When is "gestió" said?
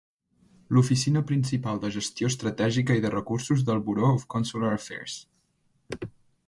1.97-2.31